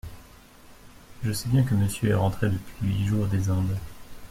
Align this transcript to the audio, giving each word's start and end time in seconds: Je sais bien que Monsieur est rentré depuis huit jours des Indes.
Je 1.23 1.31
sais 1.31 1.47
bien 1.47 1.61
que 1.61 1.75
Monsieur 1.75 2.09
est 2.09 2.13
rentré 2.15 2.49
depuis 2.49 2.87
huit 2.87 3.05
jours 3.05 3.27
des 3.27 3.49
Indes. 3.51 3.77